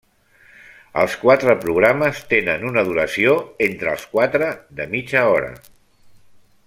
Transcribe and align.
Els 1.01 1.17
quatre 1.23 1.55
programes 1.65 2.21
tenen 2.31 2.65
una 2.71 2.85
duració, 2.87 3.35
entre 3.67 3.93
els 3.93 4.09
quatre, 4.15 4.49
de 4.81 4.89
mitja 4.95 5.27
hora. 5.37 5.53